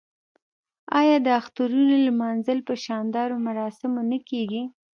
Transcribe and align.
آیا 0.99 1.17
د 1.25 1.27
اخترونو 1.39 1.95
لمانځل 2.07 2.59
په 2.67 2.73
شاندارو 2.85 3.35
مراسمو 3.47 4.01
نه 4.11 4.19
کیږي؟ 4.29 4.63